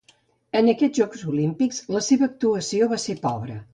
En 0.59 0.69
aquests 0.73 1.01
Jocs 1.01 1.21
Olímpics, 1.33 1.81
la 1.97 2.01
seva 2.07 2.27
actuació 2.31 2.93
va 2.95 3.01
ser 3.05 3.17
pobra. 3.29 3.61